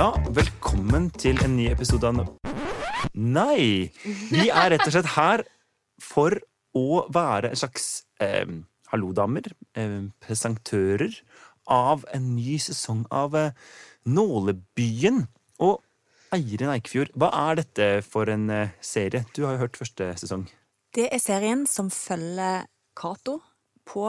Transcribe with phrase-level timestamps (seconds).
[0.00, 2.22] Ja, velkommen til en ny episode av
[3.12, 3.90] Nei!
[4.30, 5.42] Vi er rett og slett her
[6.00, 6.38] for
[6.72, 7.88] å være en slags
[8.24, 8.48] eh,
[8.94, 11.18] hallodamer, eh, presentører
[11.68, 13.52] av en ny sesong av eh,
[14.08, 15.26] Nålebyen.
[15.60, 15.84] Og
[16.32, 19.26] Eirin Eikefjord, hva er dette for en eh, serie?
[19.36, 20.48] Du har jo hørt første sesong.
[20.96, 22.64] Det er serien som følger
[22.96, 23.42] Cato
[23.84, 24.08] på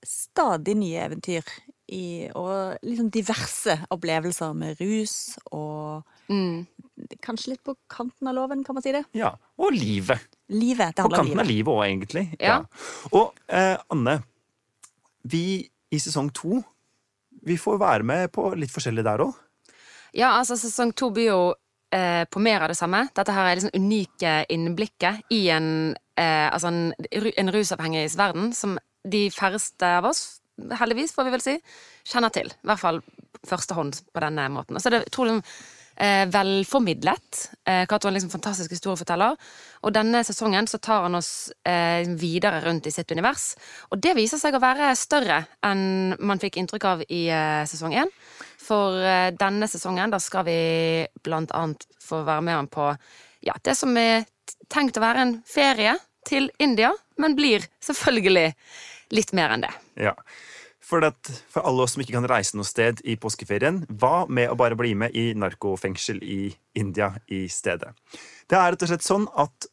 [0.00, 1.44] stadig nye eventyr.
[1.92, 6.02] I, og liksom diverse opplevelser med rus og
[7.22, 9.04] Kanskje litt på kanten av loven, kan man si det?
[9.14, 10.24] Ja, Og livet.
[10.50, 10.96] Livet.
[10.96, 11.52] Det På kanten av livet.
[11.52, 12.24] livet òg, egentlig.
[12.40, 12.56] Ja.
[13.12, 14.16] Og eh, Anne,
[15.22, 15.42] vi
[15.92, 16.62] i sesong to
[17.46, 19.36] vi får være med på litt forskjellig der òg.
[20.16, 21.40] Ja, altså sesong to byr jo
[21.94, 23.04] eh, på mer av det samme.
[23.14, 25.68] Dette her er liksom unike innblikket i en,
[26.18, 26.80] eh, altså en,
[27.12, 30.40] en rusavhengigs verden som de færreste av oss,
[30.80, 31.56] heldigvis får vi vel si,
[32.08, 32.50] kjenner til.
[32.50, 33.00] I hvert fall
[33.46, 34.78] førstehånd på denne måten.
[34.80, 35.38] Så er det utrolig
[35.96, 37.42] eh, velformidlet.
[37.64, 39.36] Eh, Cato er en liksom fantastisk historieforteller.
[39.84, 43.54] Og denne sesongen så tar han oss eh, videre rundt i sitt univers.
[43.90, 47.96] Og det viser seg å være større enn man fikk inntrykk av i eh, sesong
[47.96, 48.12] én.
[48.62, 50.58] For eh, denne sesongen da skal vi
[51.24, 52.90] blant annet få være med han på
[53.46, 54.26] ja, det som er
[54.72, 55.94] tenkt å være en ferie
[56.26, 56.90] til India,
[57.22, 58.48] men blir selvfølgelig
[59.14, 59.72] litt mer enn det.
[60.00, 60.14] Ja.
[60.86, 64.52] For, at, for alle oss som ikke kan reise noe sted i påskeferien, hva med
[64.52, 67.90] å bare bli med i narkofengsel i India i stedet?
[68.46, 69.66] Det er rett og slett sånn at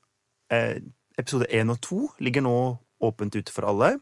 [0.54, 0.80] eh,
[1.22, 2.56] episode én og to ligger nå
[3.04, 3.98] åpent ute for alle.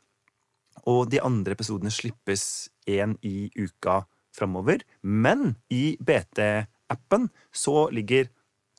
[0.88, 4.86] Og de andre episodene slippes én i uka framover.
[5.04, 8.32] Men i BT-appen så ligger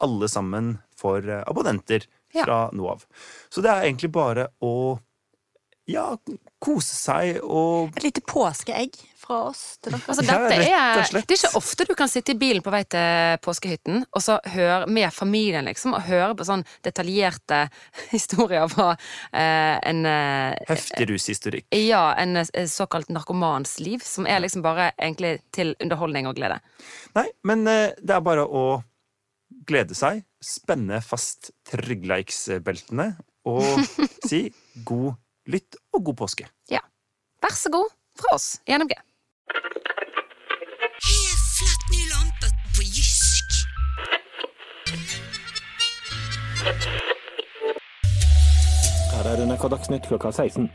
[0.03, 2.47] alle sammen for abonnenter abonnenter Ja.
[2.47, 3.05] fra nå av.
[3.53, 4.99] Så det er egentlig bare å
[5.91, 6.05] ja,
[6.63, 10.03] kose seg og Et lite påskeegg fra oss til dere.
[10.11, 13.41] Altså, dette er, det er ikke ofte du kan sitte i bilen på vei til
[13.43, 17.65] påskehytten og så høre med familien, liksom, og høre på sånn detaljerte
[18.15, 21.67] historier fra eh, en eh, heftig rushistorikk.
[21.75, 26.61] Ja, en eh, såkalt narkomans liv, som er liksom bare egentlig til underholdning og glede.
[27.19, 28.67] Nei, men eh, det er bare å
[29.67, 33.13] glede seg, spenne fast tryggleiksbeltene
[33.51, 33.67] og
[34.31, 34.47] si
[34.87, 35.15] god
[35.51, 36.47] lytt og god påske.
[36.71, 36.83] Ja.
[37.43, 38.95] Vær så god fra oss i NMG.
[41.03, 43.59] Helt flatt ny lampe på Jysk.
[49.13, 50.71] Her er NRK Dagsnytt klokka 16.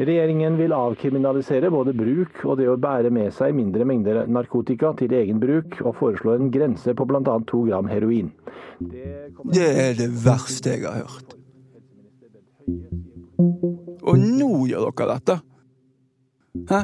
[0.00, 5.12] Regjeringen vil avkriminalisere både bruk og det å bære med seg mindre mengder narkotika til
[5.12, 7.34] egen bruk, og foreslår en grense på bl.a.
[7.50, 8.30] to gram heroin.
[8.80, 11.36] Det er det verste jeg har hørt.
[13.40, 15.36] Og nå gjør dere dette?
[16.70, 16.80] Hæ?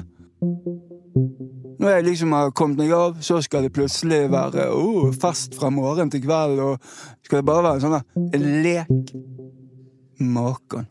[1.76, 5.70] Når jeg liksom har kommet meg av, så skal det plutselig være oh, fest fra
[5.70, 6.78] morgen til kveld, og
[7.24, 9.12] skal det bare være en sånn lek?
[10.20, 10.88] Makan.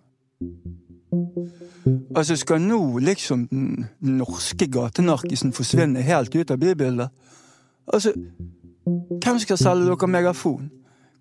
[2.15, 3.87] Altså, skal nå liksom den
[4.19, 7.09] norske gatenarkisen forsvinne helt ut av bybildet?
[7.93, 8.13] Altså,
[8.85, 10.69] hvem skal selge dere megafon?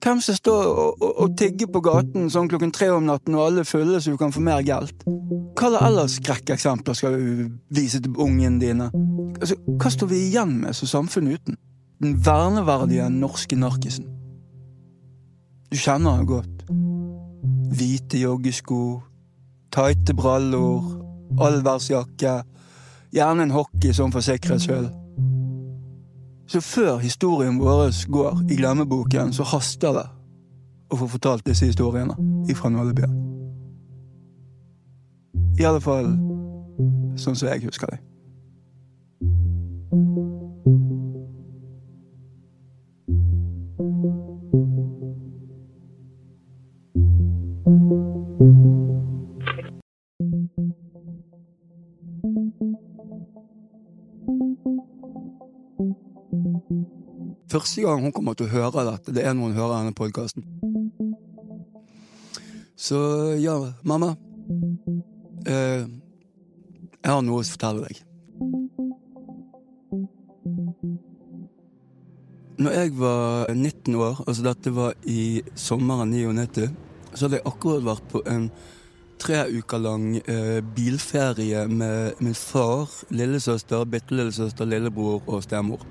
[0.04, 3.46] Hvem skal stå og, og, og tigge på gaten sånn klokken tre om natten og
[3.46, 5.04] alle er fulle så du kan få mer gelt?
[5.56, 8.90] Hva eller ellers skrekkeksempler skal du vise til ungene dine?
[9.40, 11.56] Altså, hva står vi igjen med som samfunn uten?
[12.04, 14.10] Den verneverdige norske narkisen.
[15.72, 16.66] Du kjenner han godt.
[17.74, 18.82] Hvite joggesko,
[19.72, 20.84] tighte brallor,
[21.40, 22.42] allværsjakke,
[23.14, 24.92] gjerne en hockey sånn for sikkerhets skyld.
[26.46, 30.06] Så før historien vår går i glemmeboken, så haster det
[30.92, 32.16] å få fortalt disse historiene
[32.50, 33.14] ifra Nålebyen.
[35.58, 36.10] I alle fall
[37.16, 38.02] sånn som jeg husker dem.
[57.54, 60.42] Første gang hun kommer til å høre dette, det er når hun hører denne podkasten.
[62.74, 62.98] Så
[63.38, 63.54] ja,
[63.86, 64.16] mamma.
[65.46, 68.00] Eh, jeg har noe å fortelle deg.
[72.58, 76.66] Når jeg var 19 år, altså dette var i sommeren 99,
[77.12, 78.48] så hadde jeg akkurat vært på en
[79.22, 85.86] tre uker lang eh, bilferie med min far, lillesøster, bitte lillesøster, lillebror og stemor.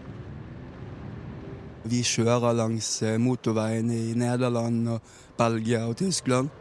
[1.84, 6.52] Vi kjører langs eh, motorveien i Nederland og Belgia og Tyskland.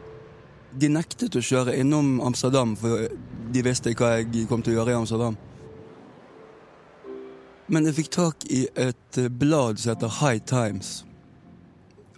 [0.73, 3.07] De nektet å kjøre innom Amsterdam, for
[3.53, 5.37] de visste hva jeg kom til å gjøre i Amsterdam.
[7.71, 11.03] Men jeg fikk tak i et eh, blad som heter High Times.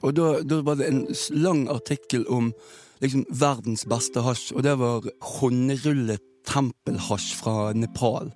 [0.02, 2.52] Og da, da var det en lang artikkel om
[3.04, 5.06] liksom verdens beste hasj, og det var
[5.36, 8.32] håndrullet tempelhasj fra Nepal.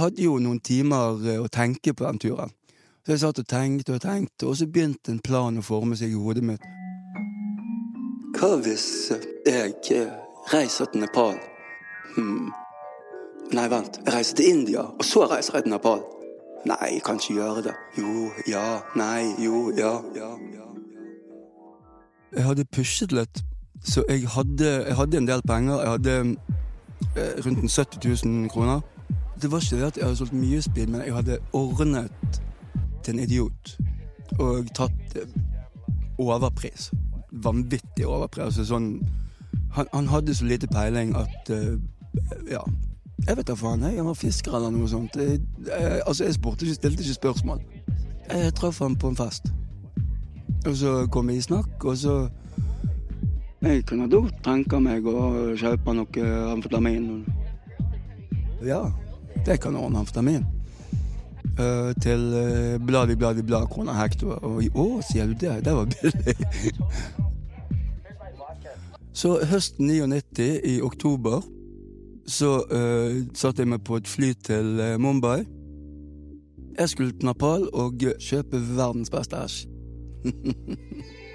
[0.00, 2.54] Hadde jo noen timer eh, å tenke på den turen.
[3.04, 6.12] Så jeg satt og tenkte og tenkte, og så begynte en plan å forme seg
[6.12, 6.66] i hodet mitt.
[8.36, 8.86] Hva hvis
[9.48, 10.12] jeg eh,
[10.52, 11.36] reiser til Nepal?
[12.14, 12.50] Hmm.
[13.56, 13.98] Nei, vent.
[14.04, 16.04] Jeg reiser til India, og så reiser jeg til Nepal.
[16.68, 17.74] Nei, jeg kan ikke gjøre det.
[17.98, 18.66] Jo, ja,
[18.96, 20.58] nei, jo, ja, ja, ja.
[20.60, 20.68] ja.
[22.36, 23.42] Jeg hadde pushet litt,
[23.82, 25.80] så jeg hadde, jeg hadde en del penger.
[25.80, 26.16] Jeg hadde
[27.16, 28.80] eh, rundt 70 000 kroner.
[29.42, 32.40] Det var ikke det at jeg hadde solgt mye speed, men jeg hadde ordnet
[33.04, 33.78] til en idiot.
[34.38, 35.40] Og tatt eh,
[36.18, 36.90] overpris.
[37.32, 38.44] Vanvittig overpris.
[38.44, 38.92] Altså sånn
[39.74, 41.78] han, han hadde så lite peiling at uh,
[42.50, 42.60] Ja.
[43.28, 43.82] Jeg vet da faen.
[43.82, 45.16] Jeg, var fisker eller noe sånt.
[45.16, 47.60] Jeg, jeg, altså, jeg spurte ikke, stilte ikke spørsmål.
[48.30, 49.50] Jeg traff han på en fest.
[50.66, 52.28] Og så kom vi i snakk, og så
[53.60, 57.26] Jeg kunne da tenke meg å kjøpe noe amfetamin.
[58.64, 58.86] Ja,
[59.46, 60.44] det kan kanonamfetamin.
[61.58, 64.22] Eh, til uh, bladi, bladi, blad kroner hekt.
[64.24, 65.64] Og å, sier du det?
[65.64, 66.34] Det var billig.
[69.20, 71.40] så høsten 99, i oktober,
[72.26, 75.42] så uh, satte jeg meg på et fly til Mumbai.
[76.78, 79.66] Jeg skulle til Nepal og kjøpe verdens beste æsj.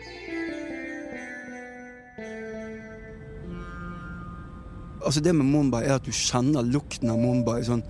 [5.05, 7.83] altså Det med Mumbai er at du kjenner lukten av Mumbai sånn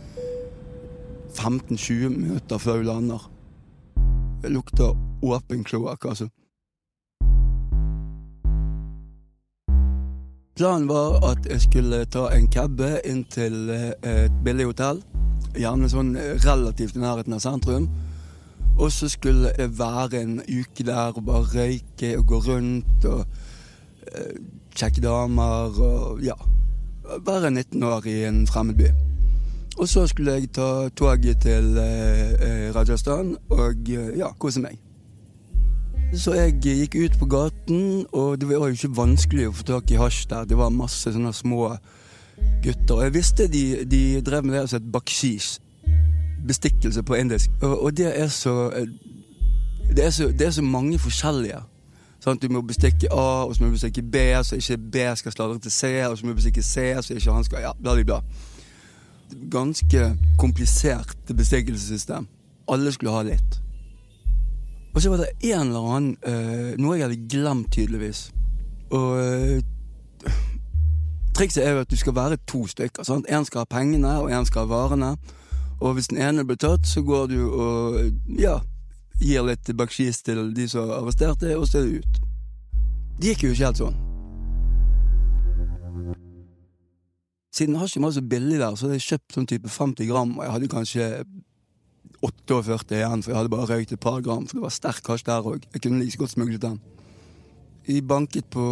[1.36, 3.30] 15-20 minutter før du lander.
[4.42, 6.30] Det lukter åpen kloakk, altså.
[10.56, 15.02] Planen var at jeg skulle ta en cabbe inn til eh, et billig hotell.
[15.60, 16.14] Gjerne sånn
[16.46, 17.90] relativt i nærheten av sentrum.
[18.80, 23.26] Og så skulle jeg være en uke der og bare røyke og gå rundt og
[24.08, 26.40] eh, damer og ja.
[27.26, 28.90] Være 19 år i en fremmed by.
[29.78, 34.80] Og så skulle jeg ta toget til eh, eh, Rajasthan og eh, ja, kose meg.
[36.16, 39.92] Så jeg gikk ut på gaten, og det var jo ikke vanskelig å få tak
[39.92, 40.48] i hasj der.
[40.48, 41.74] Det var masse sånne små
[42.64, 42.96] gutter.
[42.96, 45.60] Og jeg visste de, de drev med det som et bakshish.
[46.48, 47.52] Bestikkelse på indisk.
[47.62, 48.72] Og, og det er så
[49.92, 51.60] det er så, det er så mange forskjellige.
[52.26, 52.42] Sant?
[52.42, 55.60] Du må bestikke A, og så må du bestikke B, så ikke B skal sladre
[55.60, 58.04] til C, og så må du bestikke C, så ikke han skal Ja, bla, bla,
[58.04, 58.20] bla.
[59.52, 62.28] Ganske komplisert bestikkelsessystem.
[62.68, 63.62] Alle skulle ha litt.
[64.96, 68.32] Og så var det en eller annen uh, Noe jeg hadde glemt, tydeligvis.
[68.90, 70.34] Og uh,
[71.36, 73.04] Trikset er jo at du skal være to stykker.
[73.04, 73.26] sant?
[73.30, 75.16] En skal ha pengene, og en skal ha varene.
[75.80, 78.00] Og hvis den ene blir tatt, så går du og
[78.40, 78.60] ja,
[79.22, 82.20] gir litt baksjis til de som arresterte, og så er det ut.
[83.20, 83.98] Det gikk jo ikke helt sånn.
[87.56, 90.44] Siden hasjen var så billig der, så hadde jeg kjøpt sånn type 50 gram, og
[90.44, 91.06] jeg hadde kanskje
[92.26, 95.24] 48 igjen, for jeg hadde bare røykt et par gram, for det var sterk hasj
[95.30, 95.64] der òg.
[95.72, 96.82] Jeg kunne like godt smuglet den.
[97.88, 98.66] De banket på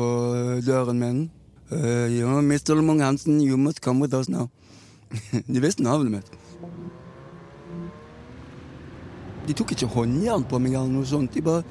[0.65, 1.24] døren min.
[1.72, 2.75] Uh, ja, Mr.
[2.75, 4.50] Lamong Hansen, you must come with us now.
[5.53, 6.42] De visste navnet mitt.
[9.47, 11.33] De tok ikke håndjern på meg eller noe sånt.
[11.35, 11.63] De bare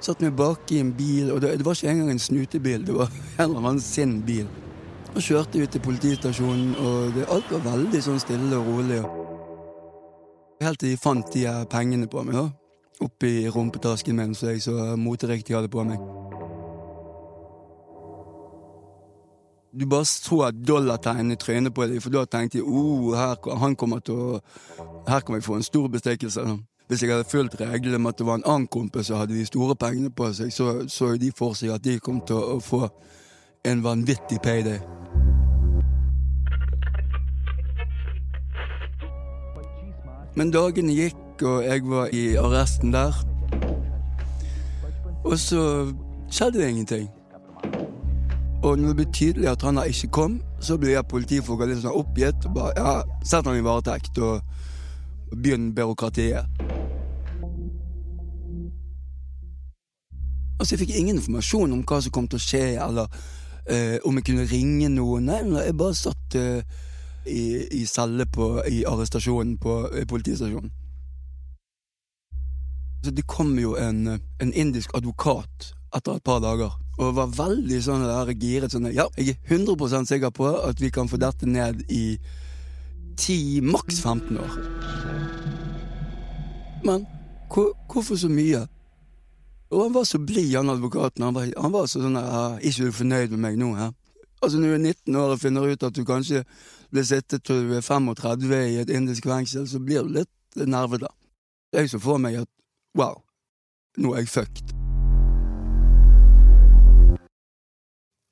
[0.00, 2.94] satte meg bak i en bil, og det, det var ikke engang en snutebil, det
[2.94, 4.46] var en eller annen sin bil.
[5.14, 9.02] Og kjørte ut til politistasjonen, og det, alt var veldig sånn stille og rolig.
[10.62, 12.48] Helt til de fant de pengene på meg, da.
[13.04, 16.02] Oppi rumpetasken min, så jeg så moteriktig hadde på meg.
[19.78, 23.76] Du bare så dollartegn i trynet på dem, for da tenkte jeg oh, her, han
[23.76, 24.40] kommer til å
[25.08, 26.42] Her kan vi få en stor bestikkelse.
[26.88, 29.46] Hvis jeg hadde fulgt reglene med at det var en annen kompis som hadde de
[29.46, 32.88] store pengene på seg, så så de for seg at de kom til å få
[33.64, 34.78] en vanvittig payday.
[40.36, 43.12] Men dagene gikk, og jeg var i arresten der.
[45.24, 45.92] Og så
[46.30, 47.08] skjedde det ingenting.
[48.62, 52.00] Og når det ble tydelig at han ikke kom, så ble jeg politifolka litt sånn
[52.00, 52.48] oppgitt.
[52.48, 54.40] og bare, ja, Sett han i varetekt og,
[55.28, 56.67] og begynn byråkratiet.
[60.68, 63.06] Altså, Jeg fikk ingen informasjon om hva som kom til å skje, eller
[63.72, 65.30] eh, om jeg kunne ringe noen.
[65.30, 66.60] Nei, jeg bare satt eh,
[67.24, 70.68] i, i celle på, i arrestasjonen på eh, politistasjonen.
[73.00, 77.78] Så det kom jo en, en indisk advokat etter et par dager Og var veldig
[77.80, 81.48] sånn der giret sånn Ja, jeg er 100% sikker på at vi kan få dette
[81.48, 82.18] ned i
[83.16, 84.58] 10, maks 15 år.
[86.84, 87.08] Men
[87.48, 88.66] hvor, hvorfor så mye?
[89.70, 91.24] Og han var så blid, han advokaten.
[91.24, 93.90] Han var, han var så sånn der, Ikke du fornøyd med meg nå, hæ?
[94.40, 96.44] Altså, når du er 19 år og finner ut at du kanskje
[96.90, 101.10] blir sittet til du er 35 i et indisk fengsel, så blir du litt nervete.
[101.74, 102.48] Jeg så for meg at
[102.96, 103.18] wow,
[103.98, 104.74] nå er jeg fucked.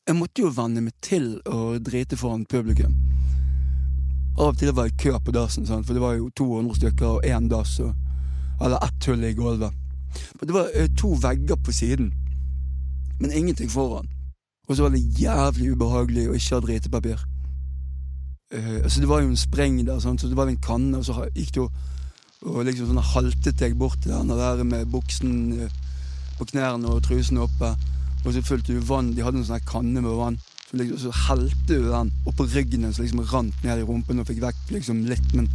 [0.07, 2.95] Jeg måtte jo venne meg til å drite foran publikum.
[4.39, 7.27] Av og til var det kø på dassen, for det var jo 200 stykker og
[7.27, 9.75] én dass, eller ett hull i gulvet.
[10.43, 12.13] Det var eh, to vegger på siden,
[13.21, 14.09] men ingenting foran.
[14.69, 17.27] Og så var det jævlig ubehagelig å ikke ha dritepapir.
[18.55, 21.07] Uh, altså det var jo en spreng der, sånn, så det var en kanne, og
[21.07, 21.65] så gikk du
[22.47, 25.31] og liksom sånn haltet jeg bort til den der med buksen
[25.65, 25.79] eh,
[26.37, 27.73] på knærne og trusen oppe.
[28.27, 29.15] Og så fulgte du vann.
[29.17, 30.37] De hadde en sånn kanne med vann.
[30.67, 34.29] Så, liksom, så helte du den oppå ryggen så liksom rant ned i rumpen og
[34.29, 35.33] fikk vekk liksom litt.
[35.39, 35.49] Men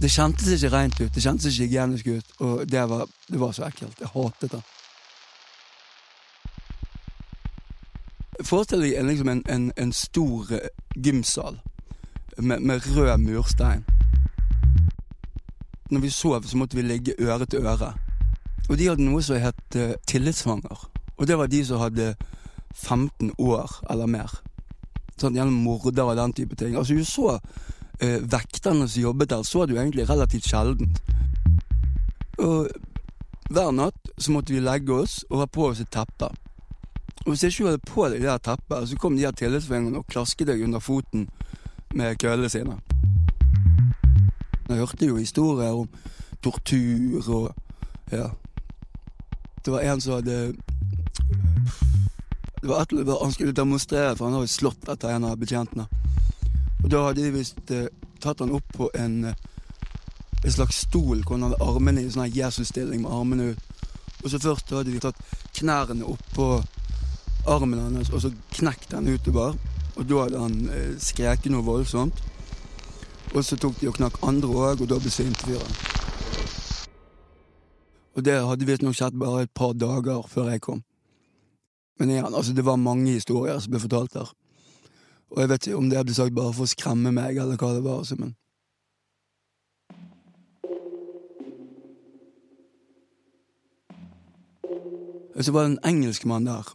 [0.00, 1.14] det kjentes ikke rent ut.
[1.14, 2.32] Det kjentes ikke hygienisk ut.
[2.38, 4.00] Og det var, det var så ekkelt.
[4.00, 4.62] Jeg hatet det.
[8.44, 11.60] Forestill deg liksom en, en, en stor eh, gymsal
[12.36, 13.84] med, med rød murstein.
[15.90, 17.94] Når vi sov, så måtte vi ligge øre til øre.
[18.68, 20.88] Og de hadde noe som het uh, tillitsfanger.
[21.16, 22.14] Og det var de som hadde
[22.74, 24.32] 15 år eller mer.
[25.20, 26.74] Sånn gjennom morder og den type ting.
[26.74, 27.38] Altså Du så
[28.02, 30.96] uh, vekterne som jobbet der, så du egentlig relativt sjelden.
[32.38, 32.68] Og
[33.50, 36.30] hver natt så måtte vi legge oss og ha på oss et teppe.
[37.24, 40.00] Og hvis ikke du hadde på deg det der teppet, så kom de her tillitsvingene
[40.00, 41.28] og klasket deg under foten
[41.94, 42.78] med køllene sine.
[44.68, 45.88] Jeg hørte jo historier om
[46.42, 47.54] tortur og
[48.12, 48.28] Ja.
[49.64, 50.54] Det var en som hadde
[52.60, 55.86] det var et, Han skulle demonstrere, for han hadde slått etter en av betjentene.
[56.84, 57.88] Og da hadde de visst eh,
[58.20, 59.34] tatt han opp på en, eh,
[60.44, 63.70] en slags stol hvor han hadde armene i sånn her Jesus-stilling med armene ut.
[64.24, 65.20] Og så først hadde de tatt
[65.56, 66.48] knærne oppå
[67.48, 69.56] armen hans, og så knekt den utover.
[69.96, 72.20] Og da hadde han eh, skreket noe voldsomt.
[73.34, 75.76] Og så tok de og knakk andre òg, og da besvimte fyren.
[78.14, 80.84] Og det hadde visstnok skjedd bare et par dager før jeg kom.
[81.98, 84.30] Men igjen, altså, det var mange historier som ble fortalt der.
[85.34, 87.72] Og jeg vet ikke om det ble sagt bare for å skremme meg, eller hva
[87.74, 88.02] det var.
[88.04, 88.36] Altså, men
[95.42, 96.68] så var det en engelskmann der.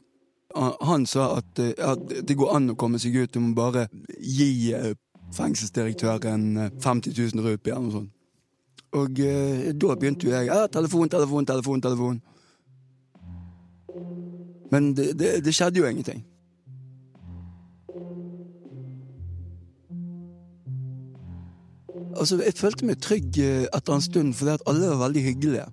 [0.83, 3.85] Han, sa at, eh, at det går an å komme seg ut du må bare
[4.19, 4.91] gi eh,
[5.37, 8.11] fengselsdirektøren eh, 50 000 rupier eller noe sånt.
[8.99, 12.19] Og eh, da begynte jo jeg ja, telefon, telefon, telefon, telefon.
[14.73, 16.25] Men det, det, det skjedde jo ingenting.
[22.19, 25.67] Altså, Jeg følte meg trygg eh, etter en stund, fordi at alle var veldig hyggelige.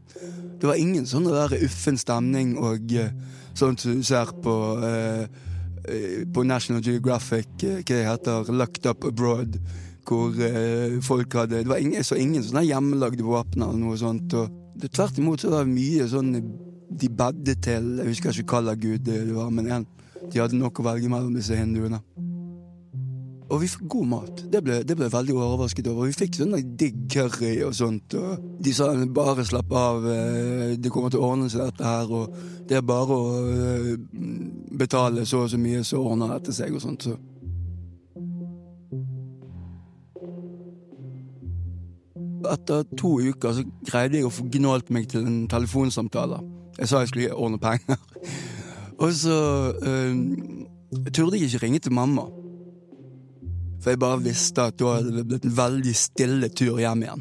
[0.60, 2.92] Det var ingen sånn der uffen stemning og
[3.56, 5.24] sånt sånn som du ser på eh,
[5.88, 9.58] eh, på National Geographic, eh, hva det heter, Lucked Up Abroad,
[10.06, 14.32] hvor eh, folk hadde Det var ingen, så ingen sånne hjemmelagde våpen eller noe sånt.
[14.38, 16.32] Og det, tvert imot så var det mye sånn
[16.86, 19.86] de bedde til Jeg husker ikke hva gud det var, men en,
[20.30, 22.00] de hadde nok å velge mellom disse hinduene.
[23.46, 24.40] Og vi fikk god mat.
[24.52, 26.08] Det ble, det ble veldig overrasket over.
[26.08, 28.16] Vi fikk sånn digg curry og sånt.
[28.18, 32.10] Og de sa bare slapp av, eh, det kommer til å ordne seg dette her.
[32.10, 32.34] Og
[32.66, 33.92] det er bare å eh,
[34.74, 37.06] betale så og så mye, så ordner dette seg og sånt.
[37.06, 37.14] Så.
[42.50, 46.40] Etter to uker så greide jeg å få gnålt meg til en telefonsamtale.
[46.80, 48.02] Jeg sa jeg skulle ordne penger.
[49.02, 49.36] Og så
[49.84, 50.18] eh,
[51.12, 52.24] turde jeg ikke ringe til mamma.
[53.86, 57.20] For jeg bare visste at da hadde det blitt en veldig stille tur hjem igjen.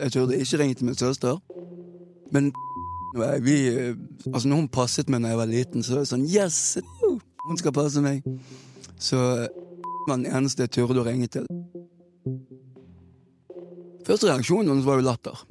[0.00, 1.36] Jeg turde ikke ringe til min søster.
[2.32, 2.48] Men
[3.44, 3.56] vi,
[4.32, 6.78] altså når hun passet meg da jeg var liten, så var det sånn Yes!
[7.44, 8.24] Hun skal passe meg.
[8.96, 9.20] Så
[10.08, 11.44] var den eneste jeg turde å ringe til.
[14.08, 15.44] Første reaksjonen hennes var jo latter.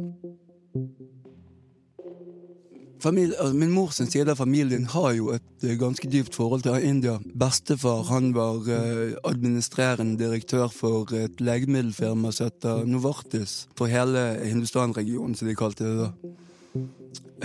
[3.00, 6.84] Familie, altså min mors side av familien har jo et eh, ganske dypt forhold til
[6.84, 7.16] India.
[7.40, 13.70] Bestefar han var eh, administrerende direktør for et legemiddelfirma som heter Novartis.
[13.80, 16.10] For hele Hindustan-regionen, som de kalte det da.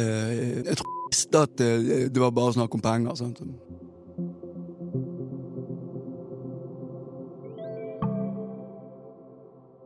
[0.03, 0.35] Eh,
[0.73, 3.15] jeg tror visste at det, var bare snakk om penger.
[3.15, 3.45] Sant?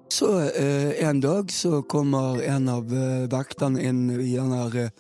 [0.09, 0.35] Så
[1.05, 2.89] en dag så kommer en av
[3.31, 4.95] vekterne inn i den her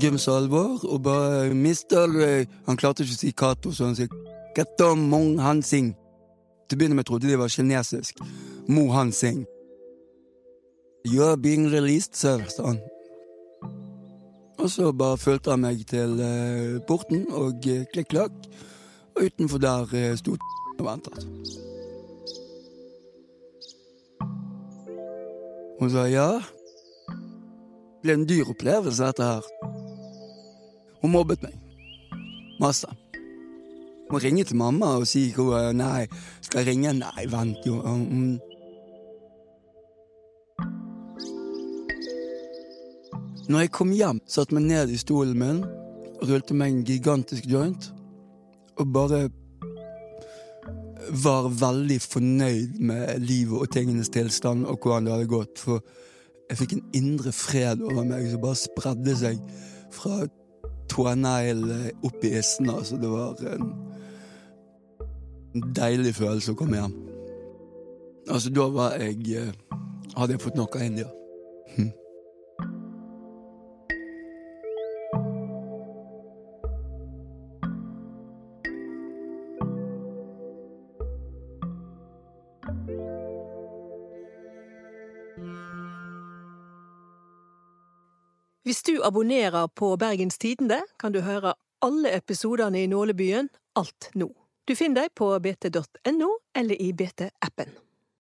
[0.00, 2.08] eh, alvor og bare mister
[2.66, 4.08] Han klarte ikke å si Cato, så han sier
[4.56, 5.94] Kato Mong Han Sing.
[6.68, 8.20] Til å begynne med trodde de var kinesisk.
[8.68, 9.44] Mo Han Sing.
[11.04, 12.78] You are being released, sir, sa han.
[14.62, 18.36] Og så bare fulgte han meg til eh, porten og eh, klikk-klakk.
[19.16, 20.36] Og utenfor der eh, sto
[20.78, 21.26] og ventet.
[25.80, 26.28] Hun sa ja.
[27.08, 29.61] Det ble en dyr opplevelse, dette her.
[31.02, 31.58] Hun mobbet meg.
[32.60, 32.86] Masse.
[34.12, 36.06] Må ringe til mamma og si hvor Nei,
[36.40, 36.92] skal jeg ringe?
[37.00, 37.80] Nei, vent jo.
[37.82, 38.38] Mm.
[43.48, 45.62] Når jeg kom hjem, satte meg ned i stolen min,
[46.22, 47.88] rullte meg en gigantisk joint,
[48.78, 49.24] og bare
[51.24, 55.58] var veldig fornøyd med livet og tingenes tilstand og hvordan det hadde gått.
[55.58, 55.82] For
[56.48, 59.42] jeg fikk en indre fred over meg som bare spredde seg
[59.92, 60.22] fra
[60.92, 61.64] tånegl
[62.04, 62.70] opp i issen.
[62.70, 63.72] Altså, det var en
[65.76, 66.94] deilig følelse å komme hjem.
[68.28, 69.52] Altså, da var jeg eh,
[70.12, 71.06] Hadde jeg fått noe av India.
[88.82, 91.52] Hvis du abonnerer på Bergens Tidende, kan du høre
[91.86, 93.46] alle episodene i Nålebyen
[93.78, 94.26] alt nå.
[94.66, 97.70] Du finner dem på bt.no eller i BT-appen.